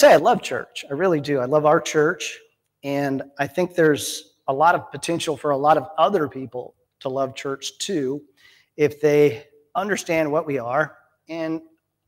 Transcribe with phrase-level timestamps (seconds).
[0.00, 0.84] say I love church.
[0.88, 1.40] I really do.
[1.40, 2.38] I love our church.
[2.84, 7.08] And I think there's a lot of potential for a lot of other people to
[7.08, 8.22] love church too
[8.76, 10.96] if they understand what we are
[11.28, 11.60] and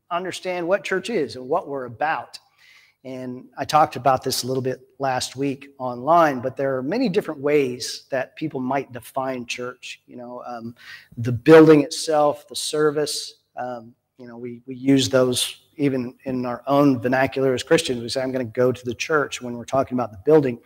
[0.09, 2.39] understand what church is and what we're about.
[3.03, 7.09] And I talked about this a little bit last week online, but there are many
[7.09, 10.01] different ways that people might define church.
[10.05, 10.75] You know, um,
[11.17, 13.39] the building itself, the service.
[13.57, 18.03] Um, you know, we we use those even in our own vernacular as Christians.
[18.03, 20.59] We say, "I'm going to go to the church" when we're talking about the building.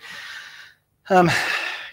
[1.09, 1.31] Um,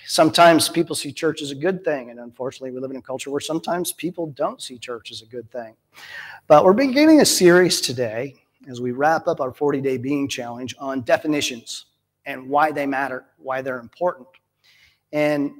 [0.07, 3.31] sometimes people see church as a good thing, and unfortunately, we live in a culture
[3.31, 5.77] where sometimes people don't see church as a good thing.
[6.49, 8.35] But we're beginning a series today
[8.69, 11.87] as we wrap up our 40 day being challenge on definitions
[12.27, 14.27] and why they matter, why they're important.
[15.13, 15.53] And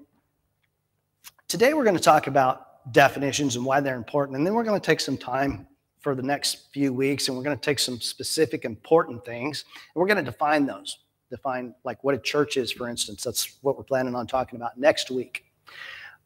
[1.47, 4.37] today we're going to talk about definitions and why they're important.
[4.37, 5.69] And then we're going to take some time
[6.03, 10.01] for the next few weeks and we're going to take some specific important things and
[10.01, 10.99] we're going to define those.
[11.31, 13.25] Define like what a church is, for instance.
[13.25, 15.45] That's what we're planning on talking about next week.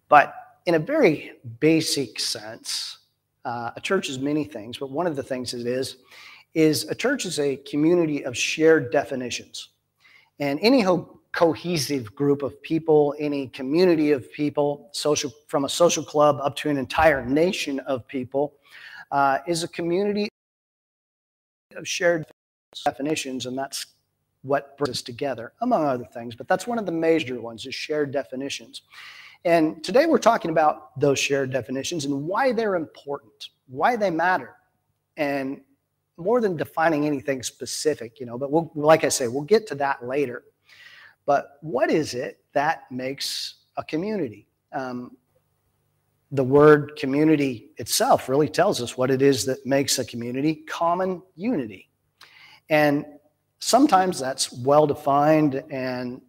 [0.08, 0.34] But
[0.66, 2.98] in a very basic sense,
[3.44, 5.98] uh, a church is many things, but one of the things it is
[6.54, 9.68] is a church is a community of shared definitions.
[10.40, 10.84] And any
[11.32, 16.70] cohesive group of people, any community of people, social from a social club up to
[16.70, 18.54] an entire nation of people,
[19.10, 20.28] uh, is a community
[21.74, 22.24] of shared
[22.84, 23.86] definitions, and that's
[24.42, 26.34] what brings us together, among other things.
[26.34, 28.82] But that's one of the major ones: is shared definitions.
[29.44, 34.56] And today we're talking about those shared definitions and why they're important, why they matter,
[35.16, 35.60] and
[36.16, 39.74] more than defining anything specific, you know, but we'll, like I say, we'll get to
[39.76, 40.44] that later.
[41.26, 44.46] But what is it that makes a community?
[44.72, 45.16] Um,
[46.32, 51.22] the word community itself really tells us what it is that makes a community common
[51.36, 51.88] unity.
[52.68, 53.04] And
[53.58, 56.20] sometimes that's well defined and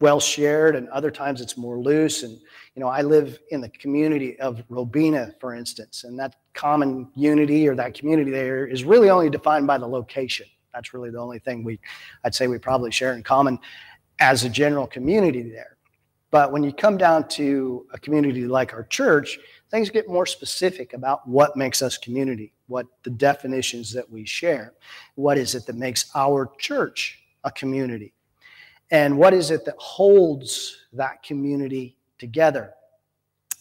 [0.00, 2.24] well shared, and other times it's more loose.
[2.24, 2.38] And,
[2.74, 7.66] you know, I live in the community of Robina, for instance, and that common unity
[7.68, 10.46] or that community there is really only defined by the location.
[10.72, 11.78] That's really the only thing we,
[12.24, 13.58] I'd say we probably share in common
[14.18, 15.73] as a general community there.
[16.34, 19.38] But when you come down to a community like our church,
[19.70, 24.72] things get more specific about what makes us community, what the definitions that we share.
[25.14, 28.14] What is it that makes our church a community?
[28.90, 32.74] And what is it that holds that community together?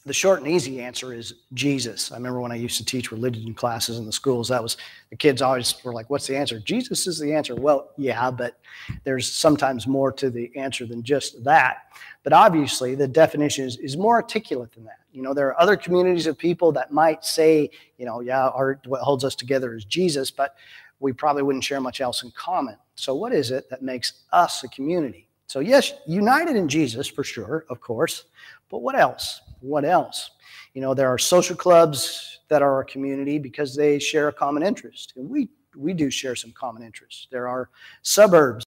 [0.05, 2.11] The short and easy answer is Jesus.
[2.11, 4.75] I remember when I used to teach religion classes in the schools, that was
[5.09, 6.59] the kids always were like, What's the answer?
[6.59, 7.55] Jesus is the answer.
[7.55, 8.59] Well, yeah, but
[9.05, 11.83] there's sometimes more to the answer than just that.
[12.23, 14.99] But obviously, the definition is, is more articulate than that.
[15.13, 18.81] You know, there are other communities of people that might say, you know, yeah, our,
[18.85, 20.55] what holds us together is Jesus, but
[20.99, 22.75] we probably wouldn't share much else in common.
[22.95, 25.29] So, what is it that makes us a community?
[25.47, 28.25] So, yes, united in Jesus for sure, of course,
[28.69, 29.41] but what else?
[29.63, 30.31] What else?
[30.73, 34.61] You know, there are social clubs that are a community because they share a common
[34.61, 37.27] interest, and we we do share some common interests.
[37.31, 37.69] There are
[38.01, 38.65] suburbs,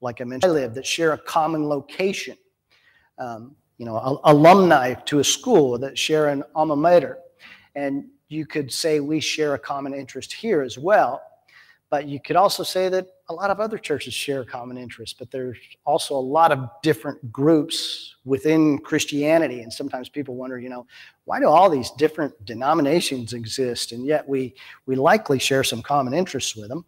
[0.00, 2.36] like I mentioned, I live that share a common location.
[3.18, 7.18] Um, you know, alumni to a school that share an alma mater,
[7.74, 11.20] and you could say we share a common interest here as well.
[11.90, 15.30] But you could also say that a lot of other churches share common interests, but
[15.30, 19.62] there's also a lot of different groups within Christianity.
[19.62, 20.86] And sometimes people wonder, you know,
[21.24, 23.92] why do all these different denominations exist?
[23.92, 24.54] And yet we,
[24.84, 26.84] we likely share some common interests with them,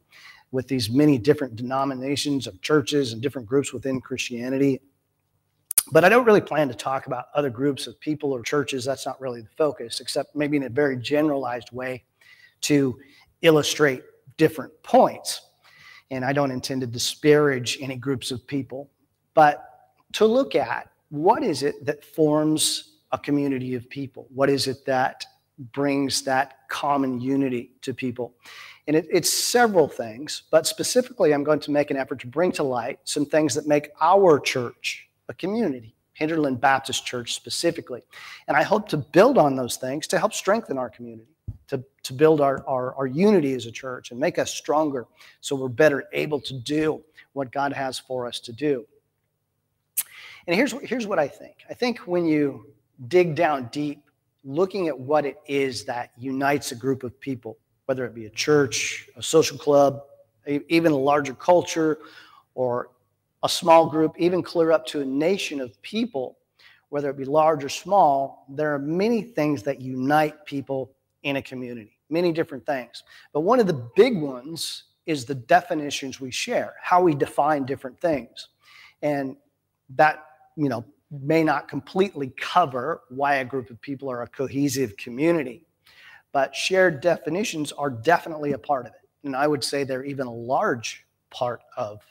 [0.51, 4.83] with these many different denominations of churches and different groups within Christianity.
[5.91, 8.85] But I don't really plan to talk about other groups of people or churches.
[8.85, 12.05] That's not really the focus, except maybe in a very generalized way
[12.63, 12.99] to
[13.41, 14.03] illustrate
[14.37, 15.46] different points.
[16.11, 18.91] And I don't intend to disparage any groups of people,
[19.35, 24.27] but to look at what is it that forms a community of people?
[24.35, 25.25] What is it that
[25.73, 28.35] brings that common unity to people?
[28.87, 32.53] And it, it's several things, but specifically, I'm going to make an effort to bring
[32.53, 38.03] to light some things that make our church a community, Hinterland Baptist Church specifically.
[38.47, 41.36] And I hope to build on those things to help strengthen our community
[41.69, 45.07] to, to build our, our, our unity as a church and make us stronger
[45.41, 47.03] so we're better able to do
[47.33, 48.87] what God has for us to do.
[50.47, 52.67] And here's, here's what I think I think when you
[53.09, 54.03] dig down deep,
[54.45, 58.31] looking at what it is that unites a group of people, whether it be a
[58.31, 60.03] church, a social club,
[60.47, 61.99] even a larger culture,
[62.55, 62.91] or
[63.43, 66.39] a small group, even clear up to a nation of people,
[66.89, 70.93] whether it be large or small, there are many things that unite people
[71.27, 73.03] in a community, many different things.
[73.33, 78.01] But one of the big ones is the definitions we share, how we define different
[78.01, 78.49] things.
[79.03, 79.37] And
[79.97, 80.25] that,
[80.57, 85.67] you know, may not completely cover why a group of people are a cohesive community,
[86.31, 89.09] but shared definitions are definitely a part of it.
[89.25, 92.03] And I would say they're even a large part of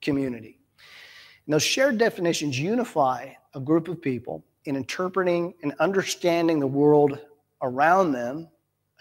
[0.00, 0.58] community.
[1.46, 7.20] And those shared definitions unify a group of people in interpreting and understanding the world
[7.64, 8.48] around them,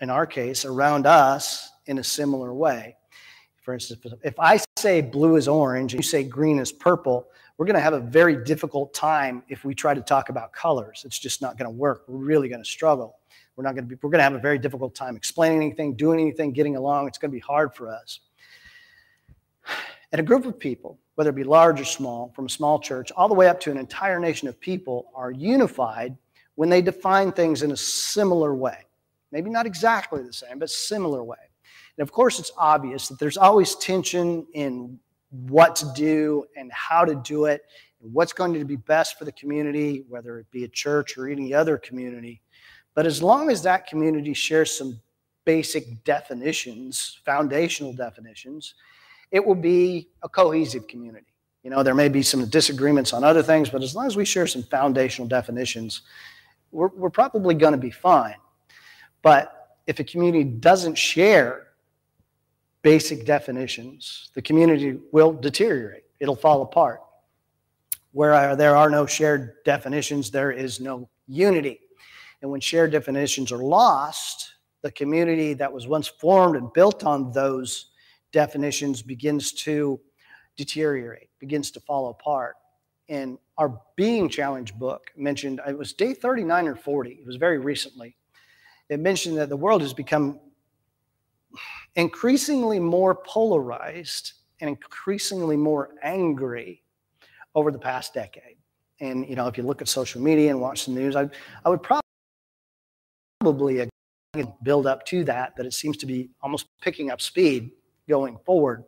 [0.01, 2.95] in our case, around us, in a similar way.
[3.61, 7.27] For instance, if I say blue is orange and you say green is purple,
[7.57, 11.03] we're going to have a very difficult time if we try to talk about colors.
[11.05, 12.03] It's just not going to work.
[12.07, 13.19] We're really going to struggle.
[13.55, 15.95] We're not going to be, we're going to have a very difficult time explaining anything,
[15.95, 17.07] doing anything, getting along.
[17.07, 18.21] It's going to be hard for us.
[20.11, 23.11] And a group of people, whether it be large or small, from a small church
[23.11, 26.17] all the way up to an entire nation of people, are unified
[26.55, 28.77] when they define things in a similar way.
[29.31, 31.37] Maybe not exactly the same, but similar way.
[31.97, 34.99] And of course, it's obvious that there's always tension in
[35.47, 37.63] what to do and how to do it,
[38.01, 41.27] and what's going to be best for the community, whether it be a church or
[41.27, 42.41] any other community.
[42.93, 44.99] But as long as that community shares some
[45.45, 48.75] basic definitions, foundational definitions,
[49.31, 51.25] it will be a cohesive community.
[51.63, 54.25] You know, there may be some disagreements on other things, but as long as we
[54.25, 56.03] share some foundational definitions,
[56.73, 58.35] we're, we're probably going to be fine.
[59.21, 61.67] But if a community doesn't share
[62.81, 66.03] basic definitions, the community will deteriorate.
[66.19, 67.01] It'll fall apart.
[68.11, 71.79] Where there are no shared definitions, there is no unity.
[72.41, 77.31] And when shared definitions are lost, the community that was once formed and built on
[77.31, 77.91] those
[78.31, 79.99] definitions begins to
[80.57, 82.55] deteriorate, begins to fall apart.
[83.09, 87.57] And our Being Challenge book mentioned, it was day 39 or 40, it was very
[87.57, 88.15] recently.
[88.89, 90.39] It mentioned that the world has become
[91.95, 96.83] increasingly more polarized and increasingly more angry
[97.55, 98.57] over the past decade.
[98.99, 101.29] And you know, if you look at social media and watch the news, I,
[101.65, 101.81] I would
[103.41, 103.89] probably
[104.63, 107.71] build up to that, that it seems to be almost picking up speed
[108.07, 108.83] going forward.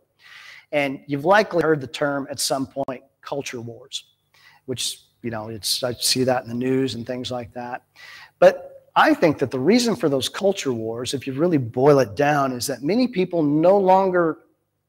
[0.71, 4.06] And you've likely heard the term at some point culture wars,
[4.66, 7.83] which, you know, it's I see that in the news and things like that.
[8.39, 12.16] But I think that the reason for those culture wars, if you really boil it
[12.16, 14.38] down, is that many people no longer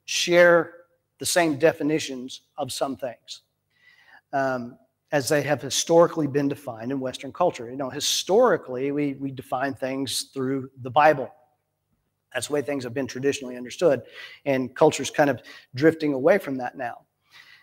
[0.04, 0.72] share
[1.18, 3.42] the same definitions of some things
[4.32, 4.78] um,
[5.12, 7.70] as they have historically been defined in Western culture.
[7.70, 11.32] You know, historically, we, we define things through the Bible.
[12.32, 14.02] That's the way things have been traditionally understood.
[14.44, 15.40] And culture's kind of
[15.74, 17.06] drifting away from that now.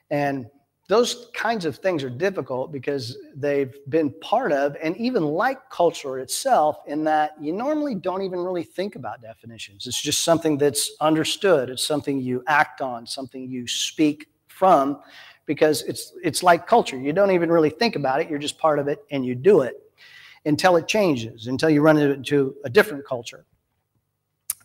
[0.10, 0.48] And
[0.90, 6.20] those kinds of things are difficult because they've been part of and even like culture
[6.20, 9.88] itself in that you normally don't even really think about definitions.
[9.88, 11.70] It's just something that's understood.
[11.70, 15.00] It's something you act on something you speak from
[15.46, 16.98] because it's it's like culture.
[16.98, 18.30] You don't even really think about it.
[18.30, 19.76] You're just part of it and you do it
[20.46, 23.46] until it changes until you run into a different culture.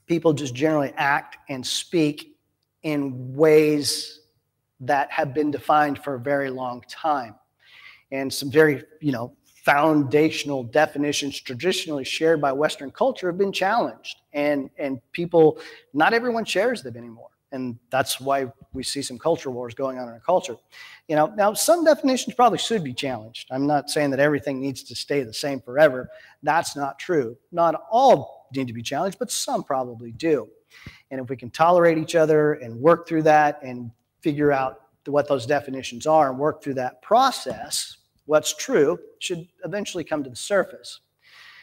[0.06, 2.34] People just generally act and speak
[2.82, 4.20] in ways
[4.80, 7.34] that have been defined for a very long time.
[8.10, 9.34] And some very, you know,
[9.64, 14.16] foundational definitions traditionally shared by Western culture have been challenged.
[14.32, 15.60] And, and people,
[15.92, 17.28] not everyone shares them anymore.
[17.52, 20.56] And that's why we see some culture wars going on in our culture.
[21.06, 23.48] You know, now some definitions probably should be challenged.
[23.50, 26.10] I'm not saying that everything needs to stay the same forever.
[26.42, 27.36] That's not true.
[27.52, 30.48] Not all need to be challenged, but some probably do.
[31.10, 33.90] And if we can tolerate each other and work through that and
[34.28, 40.04] figure out what those definitions are and work through that process, what's true should eventually
[40.04, 41.00] come to the surface.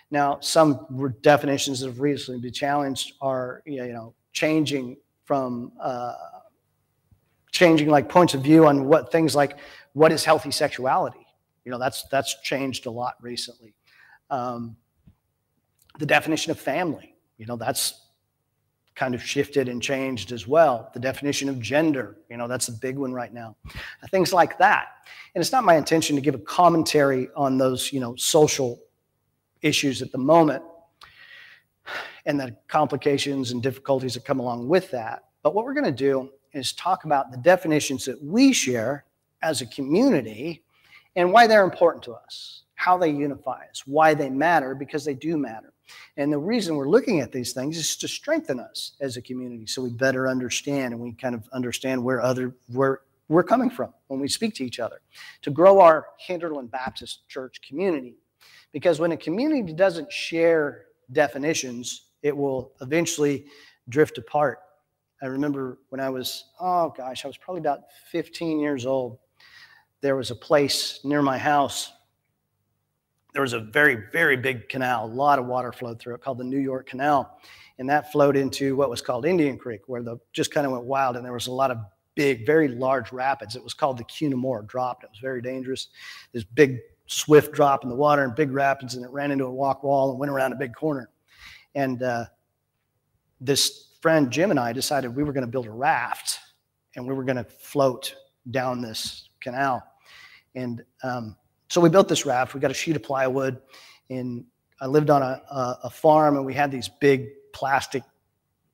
[0.09, 6.13] Now, some definitions that have recently been challenged are, you know, changing from uh,
[7.51, 9.59] changing like points of view on what things like
[9.93, 11.25] what is healthy sexuality.
[11.65, 13.75] You know, that's that's changed a lot recently.
[14.31, 14.75] Um,
[15.99, 18.04] the definition of family, you know, that's
[18.95, 20.89] kind of shifted and changed as well.
[20.93, 23.55] The definition of gender, you know, that's a big one right now.
[24.09, 24.87] Things like that.
[25.33, 28.79] And it's not my intention to give a commentary on those, you know, social
[29.61, 30.63] issues at the moment
[32.25, 35.25] and the complications and difficulties that come along with that.
[35.43, 39.05] But what we're going to do is talk about the definitions that we share
[39.41, 40.63] as a community
[41.17, 45.13] and why they're important to us, how they unify us, why they matter, because they
[45.13, 45.73] do matter.
[46.17, 49.65] And the reason we're looking at these things is to strengthen us as a community
[49.65, 53.93] so we better understand and we kind of understand where other where we're coming from
[54.07, 55.01] when we speak to each other
[55.41, 58.15] to grow our Hinterland Baptist Church community.
[58.71, 63.45] Because when a community doesn't share definitions, it will eventually
[63.89, 64.59] drift apart
[65.21, 69.17] I remember when I was, oh gosh, I was probably about 15 years old.
[70.01, 71.91] There was a place near my house.
[73.35, 75.03] There was a very, very big canal.
[75.03, 77.37] A lot of water flowed through it called the New York Canal.
[77.77, 80.85] And that flowed into what was called Indian Creek, where the just kind of went
[80.85, 81.17] wild.
[81.17, 81.79] And there was a lot of
[82.15, 83.57] big, very large rapids.
[83.57, 85.03] It was called the Cunamore drop.
[85.03, 85.89] It was very dangerous.
[86.31, 89.53] This big, swift drop in the water and big rapids, and it ran into a
[89.53, 91.09] walk wall and went around a big corner.
[91.75, 92.27] And uh,
[93.41, 96.39] this friend Jim and I decided we were going to build a raft
[96.95, 98.15] and we were going to float
[98.49, 99.83] down this canal.
[100.55, 101.35] And um,
[101.69, 102.53] so we built this raft.
[102.53, 103.59] We got a sheet of plywood,
[104.09, 104.45] and
[104.79, 108.03] I lived on a, a, a farm, and we had these big plastic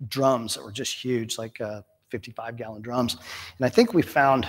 [0.07, 3.15] drums that were just huge, like uh, 55 gallon drums.
[3.57, 4.47] And I think we found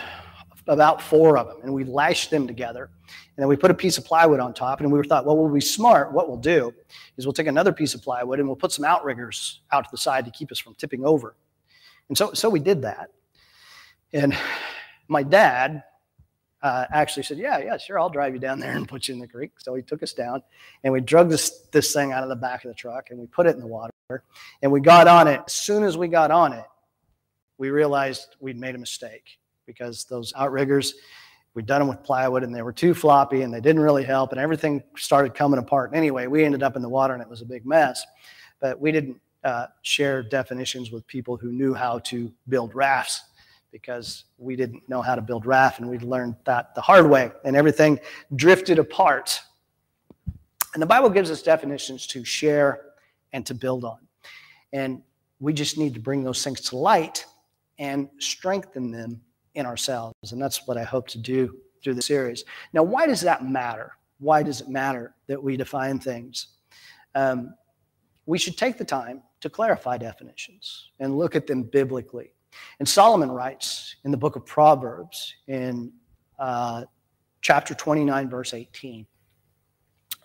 [0.68, 2.90] about four of them, and we lashed them together.
[3.06, 5.52] And then we put a piece of plywood on top, and we thought, well, we'll
[5.52, 6.12] be smart.
[6.12, 6.72] What we'll do
[7.16, 9.96] is we'll take another piece of plywood and we'll put some outriggers out to the
[9.96, 11.34] side to keep us from tipping over.
[12.08, 13.10] And so, so we did that.
[14.12, 14.36] And
[15.08, 15.82] my dad
[16.62, 19.20] uh, actually said, yeah, yeah, sure, I'll drive you down there and put you in
[19.20, 19.52] the creek.
[19.58, 20.42] So he took us down,
[20.84, 23.26] and we drug this, this thing out of the back of the truck, and we
[23.26, 23.92] put it in the water.
[24.60, 25.40] And we got on it.
[25.46, 26.64] As soon as we got on it,
[27.58, 30.94] we realized we'd made a mistake because those outriggers,
[31.54, 34.32] we'd done them with plywood and they were too floppy and they didn't really help
[34.32, 35.92] and everything started coming apart.
[35.94, 38.04] Anyway, we ended up in the water and it was a big mess.
[38.60, 43.22] But we didn't uh, share definitions with people who knew how to build rafts
[43.72, 47.32] because we didn't know how to build raft and we learned that the hard way
[47.44, 47.98] and everything
[48.36, 49.40] drifted apart.
[50.74, 52.82] And the Bible gives us definitions to share
[53.32, 53.98] and to build on.
[54.72, 55.02] And
[55.40, 57.24] we just need to bring those things to light
[57.78, 59.20] and strengthen them
[59.54, 60.32] in ourselves.
[60.32, 62.44] And that's what I hope to do through the series.
[62.72, 63.92] Now, why does that matter?
[64.18, 66.48] Why does it matter that we define things?
[67.14, 67.54] Um,
[68.26, 72.32] we should take the time to clarify definitions and look at them biblically.
[72.78, 75.92] And Solomon writes in the book of Proverbs in
[76.38, 76.84] uh,
[77.40, 79.06] chapter 29, verse 18,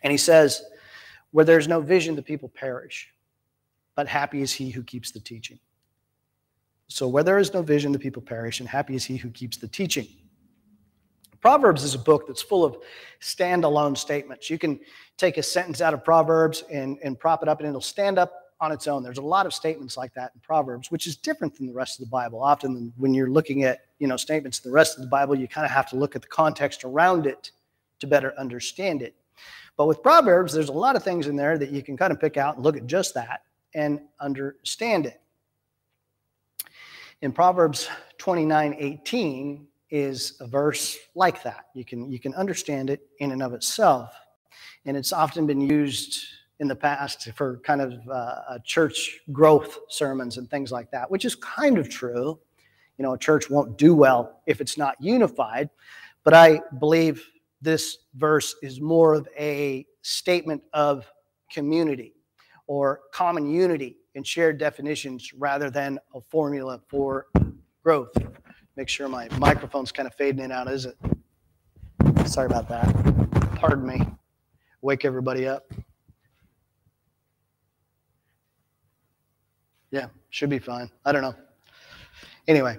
[0.03, 0.63] and he says,
[1.31, 3.09] Where there's no vision, the people perish,
[3.95, 5.59] but happy is he who keeps the teaching.
[6.87, 9.57] So where there is no vision, the people perish, and happy is he who keeps
[9.57, 10.07] the teaching.
[11.41, 12.77] Proverbs is a book that's full of
[13.21, 14.49] standalone statements.
[14.49, 14.79] You can
[15.17, 18.33] take a sentence out of Proverbs and, and prop it up, and it'll stand up
[18.59, 19.03] on its own.
[19.03, 21.99] There's a lot of statements like that in Proverbs, which is different than the rest
[21.99, 22.41] of the Bible.
[22.41, 25.47] Often, when you're looking at you know statements in the rest of the Bible, you
[25.47, 27.51] kind of have to look at the context around it
[27.99, 29.15] to better understand it.
[29.75, 32.19] But with Proverbs, there's a lot of things in there that you can kind of
[32.19, 33.41] pick out and look at just that
[33.75, 35.21] and understand it
[37.21, 41.67] in Proverbs 29 18 is a verse like that.
[41.73, 44.13] You can, you can understand it in and of itself.
[44.85, 46.23] And it's often been used
[46.59, 51.25] in the past for kind of uh, church growth sermons and things like that, which
[51.25, 52.39] is kind of true.
[52.97, 55.69] You know, a church won't do well if it's not unified.
[56.23, 57.25] But I believe
[57.61, 61.05] this verse is more of a statement of
[61.51, 62.13] community
[62.65, 67.27] or common unity and shared definitions rather than a formula for
[67.83, 68.11] growth.
[68.75, 70.97] Make sure my microphone's kind of fading in and out, is it?
[72.27, 72.87] Sorry about that.
[73.55, 74.05] Pardon me.
[74.81, 75.71] Wake everybody up.
[79.97, 80.91] Yeah, should be fine.
[81.05, 81.33] I don't know.
[82.47, 82.77] Anyway,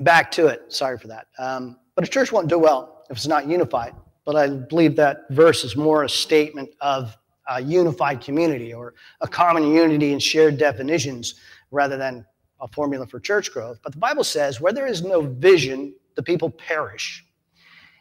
[0.00, 0.72] back to it.
[0.72, 1.26] Sorry for that.
[1.38, 3.94] Um, but a church won't do well if it's not unified.
[4.24, 7.14] But I believe that verse is more a statement of
[7.50, 11.34] a unified community or a common unity and shared definitions
[11.70, 12.24] rather than
[12.62, 13.78] a formula for church growth.
[13.82, 17.26] But the Bible says, where there is no vision, the people perish.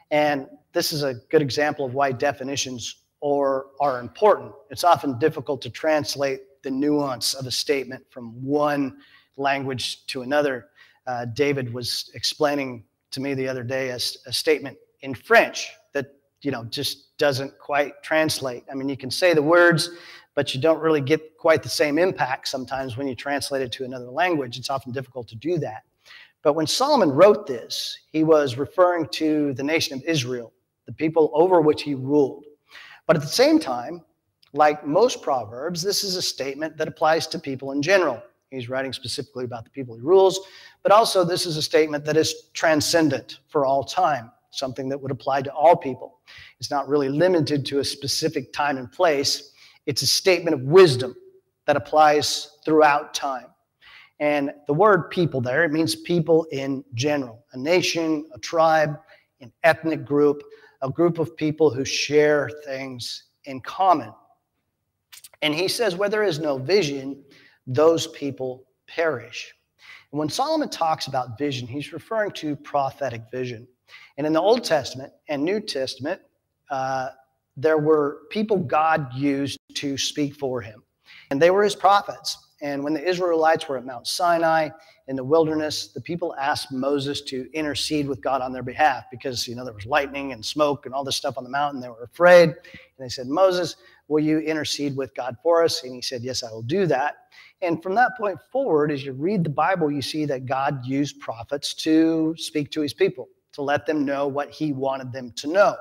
[0.09, 4.53] And this is a good example of why definitions are, are important.
[4.69, 8.97] It's often difficult to translate the nuance of a statement from one
[9.37, 10.67] language to another.
[11.05, 16.15] Uh, David was explaining to me the other day a, a statement in French that
[16.41, 18.63] you know just doesn't quite translate.
[18.71, 19.89] I mean, you can say the words,
[20.35, 23.85] but you don't really get quite the same impact sometimes when you translate it to
[23.85, 24.57] another language.
[24.57, 25.83] It's often difficult to do that.
[26.41, 30.51] But when Solomon wrote this, he was referring to the nation of Israel,
[30.85, 32.45] the people over which he ruled.
[33.07, 34.01] But at the same time,
[34.53, 38.21] like most proverbs, this is a statement that applies to people in general.
[38.49, 40.39] He's writing specifically about the people he rules,
[40.83, 45.11] but also this is a statement that is transcendent for all time something that would
[45.11, 46.19] apply to all people.
[46.59, 49.51] It's not really limited to a specific time and place.
[49.85, 51.15] It's a statement of wisdom
[51.65, 53.47] that applies throughout time.
[54.19, 58.97] And the word people there, it means people in general, a nation, a tribe,
[59.41, 60.43] an ethnic group,
[60.81, 64.13] a group of people who share things in common.
[65.43, 67.21] And he says, where there is no vision,
[67.67, 69.53] those people perish.
[70.11, 73.67] And when Solomon talks about vision, he's referring to prophetic vision.
[74.17, 76.21] And in the Old Testament and New Testament,
[76.69, 77.09] uh,
[77.57, 80.81] there were people God used to speak for him,
[81.29, 82.37] and they were his prophets.
[82.63, 84.69] And when the Israelites were at Mount Sinai
[85.09, 89.45] in the wilderness, the people asked Moses to intercede with God on their behalf because
[89.45, 91.81] you know there was lightning and smoke and all this stuff on the mountain.
[91.81, 92.55] They were afraid, and
[92.97, 93.75] they said, "Moses,
[94.07, 97.17] will you intercede with God for us?" And he said, "Yes, I will do that."
[97.61, 101.19] And from that point forward, as you read the Bible, you see that God used
[101.19, 105.47] prophets to speak to his people, to let them know what he wanted them to
[105.47, 105.75] know.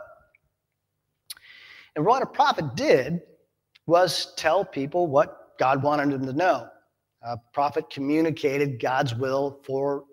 [1.95, 3.21] And what a prophet did
[3.87, 6.67] was tell people what God wanted them to know.
[7.23, 10.07] A prophet communicated God's will for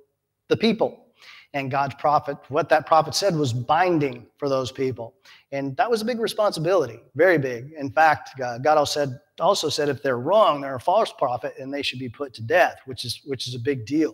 [0.47, 1.07] the people.
[1.55, 5.15] And God's prophet, what that prophet said was binding for those people.
[5.51, 7.71] And that was a big responsibility, very big.
[7.79, 11.73] In fact, God also said, also said if they're wrong, they're a false prophet and
[11.73, 14.13] they should be put to death, which is, which is a big deal.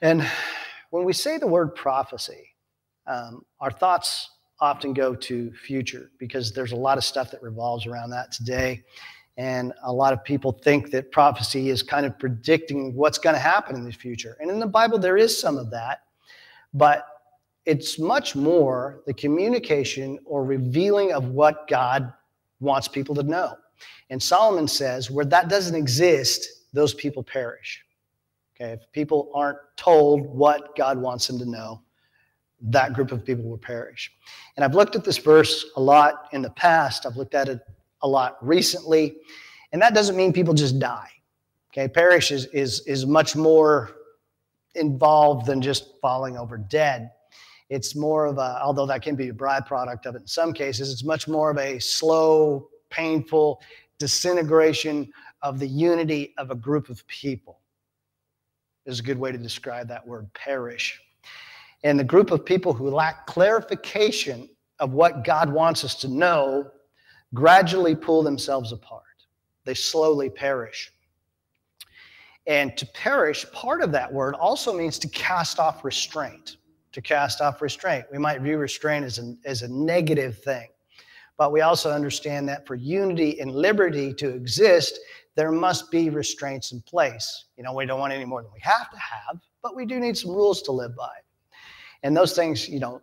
[0.00, 0.24] And
[0.90, 2.50] when we say the word prophecy,
[3.08, 7.84] um, our thoughts often go to future because there's a lot of stuff that revolves
[7.84, 8.84] around that today.
[9.38, 13.40] And a lot of people think that prophecy is kind of predicting what's going to
[13.40, 14.36] happen in the future.
[14.40, 16.02] And in the Bible, there is some of that,
[16.74, 17.06] but
[17.64, 22.12] it's much more the communication or revealing of what God
[22.58, 23.54] wants people to know.
[24.10, 27.84] And Solomon says, where that doesn't exist, those people perish.
[28.56, 31.80] Okay, if people aren't told what God wants them to know,
[32.60, 34.10] that group of people will perish.
[34.56, 37.60] And I've looked at this verse a lot in the past, I've looked at it
[38.02, 39.16] a lot recently,
[39.72, 41.10] and that doesn't mean people just die.
[41.72, 43.90] Okay, perish is, is, is much more
[44.74, 47.10] involved than just falling over dead.
[47.68, 50.90] It's more of a, although that can be a byproduct of it in some cases,
[50.92, 53.60] it's much more of a slow, painful
[53.98, 55.12] disintegration
[55.42, 57.60] of the unity of a group of people.
[58.86, 60.98] Is a good way to describe that word perish
[61.84, 64.48] and the group of people who lack clarification
[64.80, 66.70] of what God wants us to know
[67.34, 69.02] gradually pull themselves apart.
[69.64, 70.92] They slowly perish.
[72.46, 76.56] And to perish, part of that word also means to cast off restraint.
[76.92, 78.06] To cast off restraint.
[78.10, 80.68] We might view restraint as a, as a negative thing,
[81.36, 84.98] but we also understand that for unity and liberty to exist,
[85.36, 87.44] there must be restraints in place.
[87.56, 90.00] You know, we don't want any more than we have to have, but we do
[90.00, 91.12] need some rules to live by.
[92.02, 93.02] And those things, you know,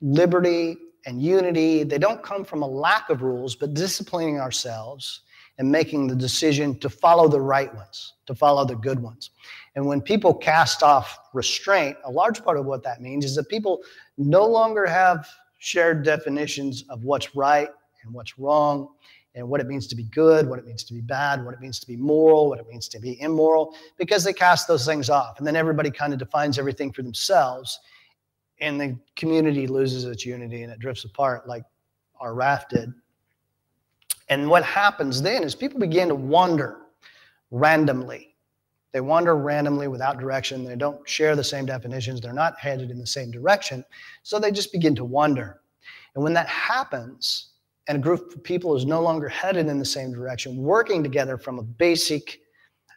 [0.00, 5.22] liberty and unity, they don't come from a lack of rules, but disciplining ourselves
[5.58, 9.30] and making the decision to follow the right ones, to follow the good ones.
[9.74, 13.48] And when people cast off restraint, a large part of what that means is that
[13.48, 13.80] people
[14.16, 17.68] no longer have shared definitions of what's right
[18.02, 18.88] and what's wrong
[19.34, 21.60] and what it means to be good, what it means to be bad, what it
[21.60, 25.08] means to be moral, what it means to be immoral, because they cast those things
[25.08, 25.38] off.
[25.38, 27.80] And then everybody kind of defines everything for themselves,
[28.62, 31.64] and the community loses its unity and it drifts apart like
[32.20, 32.94] our raft did.
[34.28, 36.78] And what happens then is people begin to wander
[37.50, 38.36] randomly.
[38.92, 40.64] They wander randomly without direction.
[40.64, 42.20] They don't share the same definitions.
[42.20, 43.84] They're not headed in the same direction.
[44.22, 45.60] So they just begin to wander.
[46.14, 47.48] And when that happens,
[47.88, 51.36] and a group of people is no longer headed in the same direction, working together
[51.36, 52.40] from a basic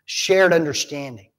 [0.06, 1.30] shared understanding.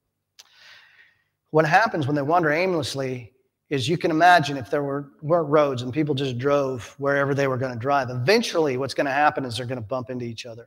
[1.50, 3.32] What happens when they wander aimlessly
[3.68, 7.48] is you can imagine if there were, weren't roads and people just drove wherever they
[7.48, 10.24] were going to drive, eventually what's going to happen is they're going to bump into
[10.24, 10.66] each other.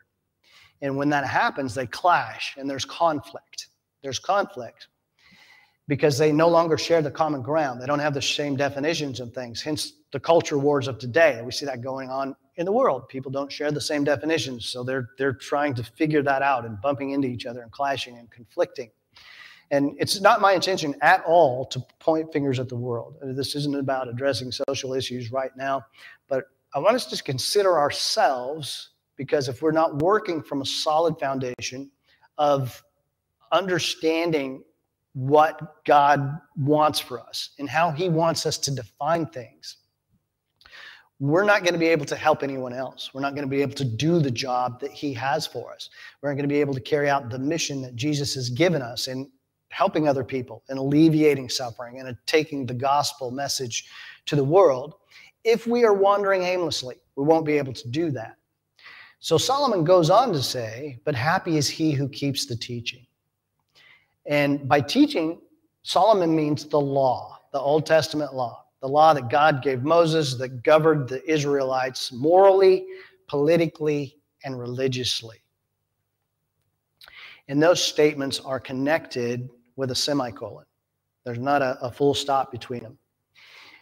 [0.82, 3.68] And when that happens, they clash and there's conflict.
[4.02, 4.88] There's conflict
[5.88, 7.82] because they no longer share the common ground.
[7.82, 11.42] They don't have the same definitions and things, hence the culture wars of today.
[11.44, 13.08] We see that going on in the world.
[13.08, 16.80] People don't share the same definitions, so they're they're trying to figure that out and
[16.82, 18.92] bumping into each other and clashing and conflicting.
[19.72, 23.16] And it's not my intention at all to point fingers at the world.
[23.22, 25.86] This isn't about addressing social issues right now,
[26.28, 31.20] but I want us to consider ourselves because if we're not working from a solid
[31.20, 31.92] foundation
[32.38, 32.84] of
[33.52, 34.64] understanding
[35.14, 39.78] what God wants for us and how He wants us to define things,
[41.20, 43.14] we're not going to be able to help anyone else.
[43.14, 45.90] We're not going to be able to do the job that He has for us.
[46.22, 48.82] We're not going to be able to carry out the mission that Jesus has given
[48.82, 49.30] us in
[49.70, 53.90] helping other people and alleviating suffering and taking the gospel message
[54.26, 54.96] to the world.
[55.44, 58.36] If we are wandering aimlessly, we won't be able to do that.
[59.20, 63.06] So Solomon goes on to say, But happy is he who keeps the teaching.
[64.26, 65.42] And by teaching,
[65.84, 70.64] Solomon means the law, the Old Testament law the law that God gave Moses that
[70.64, 72.86] governed the Israelites morally,
[73.28, 75.38] politically, and religiously.
[77.48, 80.66] And those statements are connected with a semicolon.
[81.26, 82.98] There's not a, a full stop between them.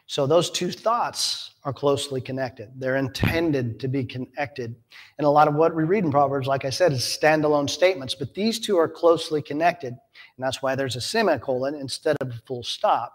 [0.05, 2.71] So those two thoughts are closely connected.
[2.77, 4.73] They're intended to be connected.
[5.17, 8.15] And a lot of what we read in Proverbs, like I said, is standalone statements,
[8.15, 9.89] but these two are closely connected.
[9.89, 13.13] And that's why there's a semicolon instead of a full stop.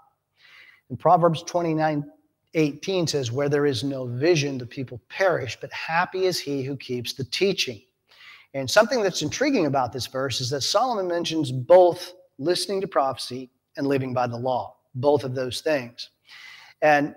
[0.91, 2.05] In Proverbs 29
[2.55, 6.77] 18 says, Where there is no vision, the people perish, but happy is he who
[6.77, 7.81] keeps the teaching.
[8.53, 12.13] And something that's intriguing about this verse is that Solomon mentions both
[12.43, 16.11] listening to prophecy and living by the law, both of those things.
[16.83, 17.15] And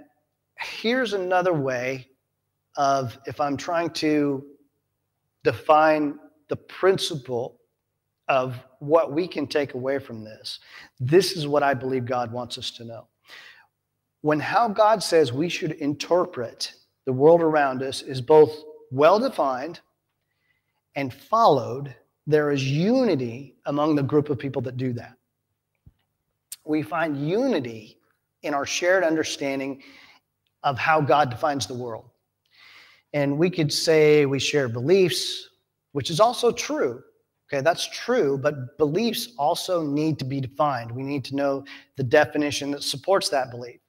[0.59, 2.07] here's another way
[2.77, 4.45] of if I'm trying to
[5.43, 7.59] define the principle
[8.27, 10.59] of what we can take away from this,
[10.99, 13.07] this is what I believe God wants us to know.
[14.21, 16.73] When how God says we should interpret
[17.05, 19.79] the world around us is both well defined
[20.95, 21.95] and followed,
[22.27, 25.13] there is unity among the group of people that do that.
[26.65, 27.99] We find unity
[28.41, 29.83] in our shared understanding
[30.63, 32.09] of how God defines the world.
[33.13, 35.49] And we could say we share beliefs,
[35.91, 37.01] which is also true.
[37.47, 40.91] Okay, that's true, but beliefs also need to be defined.
[40.91, 41.63] We need to know
[41.95, 43.79] the definition that supports that belief.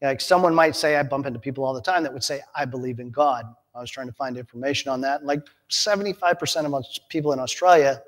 [0.00, 2.64] Like someone might say, I bump into people all the time that would say, I
[2.64, 3.44] believe in God.
[3.74, 5.24] I was trying to find information on that.
[5.24, 8.02] Like 75% of people in Australia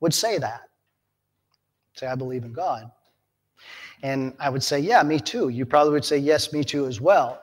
[0.00, 0.62] would say that.
[1.94, 2.90] Say, I believe in God.
[4.02, 5.48] And I would say, yeah, me too.
[5.48, 7.40] You probably would say, yes, me too as well.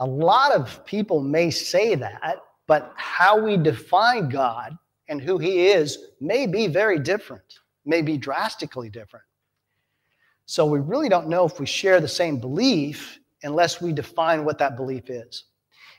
[0.00, 4.76] A lot of people may say that, but how we define God
[5.08, 9.24] and who he is may be very different, may be drastically different.
[10.46, 14.58] So we really don't know if we share the same belief unless we define what
[14.58, 15.44] that belief is.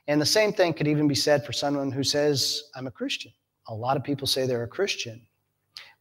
[0.07, 3.31] And the same thing could even be said for someone who says, I'm a Christian.
[3.67, 5.25] A lot of people say they're a Christian,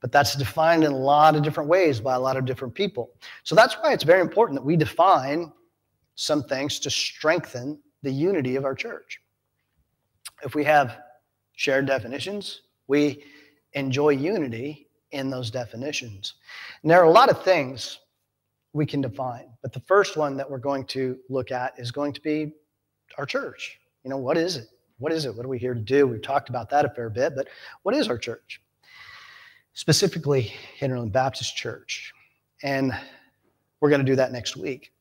[0.00, 3.10] but that's defined in a lot of different ways by a lot of different people.
[3.42, 5.50] So that's why it's very important that we define
[6.16, 9.20] some things to strengthen the unity of our church.
[10.44, 10.98] If we have
[11.52, 13.24] shared definitions, we
[13.72, 16.34] enjoy unity in those definitions.
[16.82, 18.00] And there are a lot of things
[18.74, 22.12] we can define, but the first one that we're going to look at is going
[22.12, 22.52] to be
[23.16, 23.78] our church.
[24.04, 24.68] You know, what is it?
[24.98, 25.34] What is it?
[25.34, 26.06] What are we here to do?
[26.06, 27.48] We've talked about that a fair bit, but
[27.82, 28.60] what is our church?
[29.74, 30.42] specifically
[30.76, 32.12] Hinterland Baptist Church.
[32.62, 32.92] And
[33.80, 34.92] we're going to do that next week.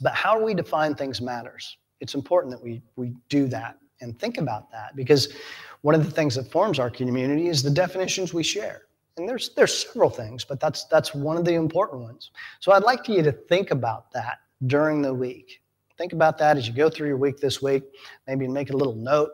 [0.00, 1.78] But how we define things matters.
[2.00, 5.34] It's important that we, we do that and think about that because
[5.82, 8.82] one of the things that forms our community is the definitions we share.
[9.16, 12.30] And there's, there's several things, but that's, that's one of the important ones.
[12.60, 15.62] So I'd like for you to think about that during the week.
[16.00, 17.84] Think about that as you go through your week this week.
[18.26, 19.30] Maybe make a little note.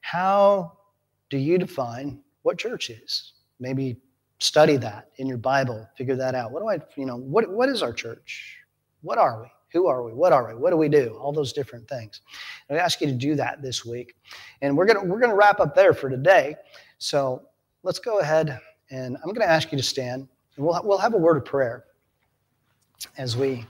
[0.00, 0.72] How
[1.30, 3.34] do you define what church is?
[3.58, 3.96] maybe
[4.38, 6.52] study that in your Bible, figure that out.
[6.52, 8.58] What do I, you know, what, what is our church?
[9.02, 9.48] What are we?
[9.72, 10.12] Who are we?
[10.12, 10.54] What are we?
[10.54, 11.18] What do we do?
[11.20, 12.20] All those different things.
[12.70, 14.14] I ask you to do that this week.
[14.62, 16.54] And we're gonna we're gonna wrap up there for today.
[16.98, 17.42] So
[17.82, 18.58] let's go ahead
[18.90, 21.84] and I'm gonna ask you to stand and we'll we'll have a word of prayer
[23.18, 23.66] as we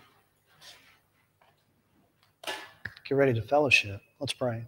[3.09, 4.01] get ready to fellowship.
[4.19, 4.65] Let's pray.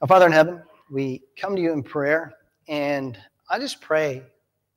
[0.00, 2.34] Our Father in heaven, we come to you in prayer
[2.68, 3.18] and
[3.50, 4.22] I just pray,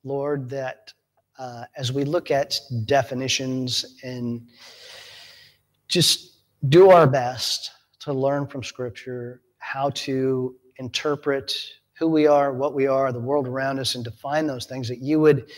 [0.04, 0.92] Lord, that
[1.38, 4.46] uh, as we look at definitions and
[5.86, 11.54] just do our best to learn from Scripture how to interpret
[11.98, 14.98] who we are, what we are, the world around us, and define those things, that
[14.98, 15.50] you would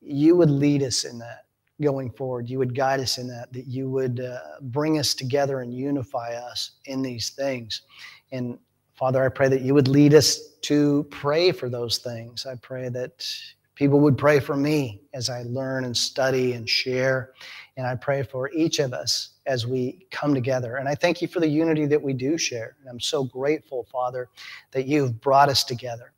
[0.00, 1.45] you would lead us in that
[1.80, 2.48] going forward.
[2.48, 3.52] You would guide us in that.
[3.52, 7.82] That you would uh, bring us together and unify us in these things.
[8.32, 8.58] And
[8.94, 12.46] Father, I pray that you would lead us to pray for those things.
[12.46, 13.26] I pray that
[13.74, 17.32] people would pray for me as I learn and study and share.
[17.76, 20.76] And I pray for each of us as we come together.
[20.76, 22.76] And I thank you for the unity that we do share.
[22.80, 24.30] And I'm so grateful, Father,
[24.72, 26.12] that you've brought us together.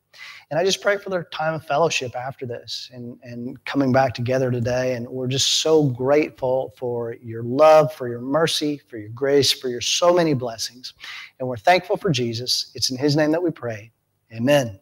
[0.50, 4.14] And I just pray for their time of fellowship after this and, and coming back
[4.14, 4.94] together today.
[4.94, 9.68] And we're just so grateful for your love, for your mercy, for your grace, for
[9.68, 10.94] your so many blessings.
[11.38, 12.70] And we're thankful for Jesus.
[12.74, 13.92] It's in his name that we pray.
[14.32, 14.80] Amen.